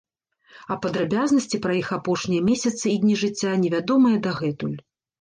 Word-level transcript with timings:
А 0.75 0.77
падрабязнасці 0.85 1.61
пра 1.67 1.77
іх 1.81 1.93
апошнія 1.99 2.49
месяцы 2.49 2.85
і 2.97 2.97
дні 3.07 3.15
жыцця 3.27 3.55
не 3.63 3.69
вядомыя 3.79 4.17
дагэтуль. 4.29 4.79